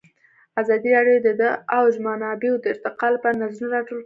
ازادي 0.61 0.89
راډیو 0.97 1.17
د 1.25 1.29
د 1.41 1.43
اوبو 1.75 2.03
منابع 2.05 2.51
د 2.59 2.65
ارتقا 2.73 3.07
لپاره 3.15 3.39
نظرونه 3.41 3.71
راټول 3.75 3.95
کړي. 3.97 3.99